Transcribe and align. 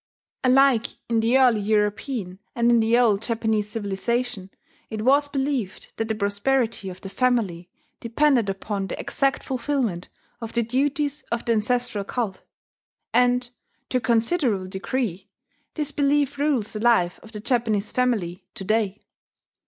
Alike 0.43 0.95
in 1.09 1.19
the 1.19 1.37
early 1.37 1.59
European 1.61 2.39
and 2.55 2.71
in 2.71 2.79
the 2.79 2.97
old 2.97 3.21
Japanese 3.21 3.69
civilization 3.69 4.49
it 4.89 5.03
was 5.03 5.27
believed 5.27 5.93
that 5.97 6.07
the 6.07 6.15
prosperity 6.15 6.89
of 6.89 6.99
the 7.01 7.07
family 7.07 7.69
depended 7.99 8.49
upon 8.49 8.87
the 8.87 8.99
exact 8.99 9.43
fulfilment 9.43 10.09
of 10.41 10.53
the 10.53 10.63
duties 10.63 11.21
of 11.31 11.45
the 11.45 11.51
ancestral 11.53 12.03
cult; 12.03 12.41
and, 13.13 13.51
to 13.89 13.99
a 13.99 14.01
considerable 14.01 14.65
degree, 14.65 15.29
this 15.75 15.91
belief 15.91 16.39
rules 16.39 16.73
the 16.73 16.79
life 16.79 17.19
of 17.21 17.31
the 17.31 17.39
Japanese 17.39 17.91
family 17.91 18.43
to 18.55 18.63
day. 18.63 19.03